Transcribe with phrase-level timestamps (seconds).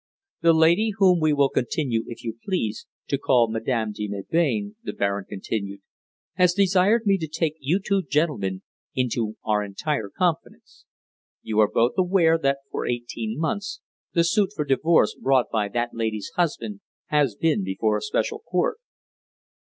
[0.41, 4.93] "The lady whom we will continue, if you please, to call Madame de Melbain," the
[4.93, 5.81] Baron continued,
[6.33, 8.63] "has desired me to take you two gentlemen
[8.95, 10.85] into our entire confidence.
[11.43, 13.79] You are both aware that for eighteen months
[14.13, 16.79] the suit for divorce brought by that lady's husband
[17.09, 18.79] has been before a special court."